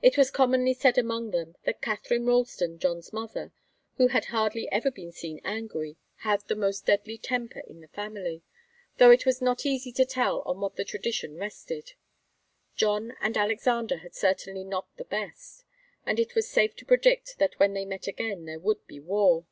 [0.00, 3.52] It was commonly said among them that Katharine Ralston, John's mother,
[3.98, 8.42] who had hardly ever been seen angry, had the most deadly temper in the family,
[8.96, 11.92] though it was not easy to tell on what the tradition rested.
[12.74, 15.66] John and Alexander had certainly not the best,
[16.06, 19.44] and it was safe to predict that when they met again there would be war.